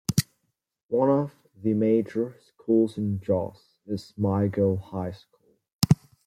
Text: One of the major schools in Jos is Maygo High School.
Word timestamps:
One 0.87 1.09
of 1.11 1.35
the 1.61 1.75
major 1.75 2.35
schools 2.41 2.97
in 2.97 3.19
Jos 3.19 3.75
is 3.85 4.15
Maygo 4.17 4.81
High 4.81 5.11
School. 5.11 5.59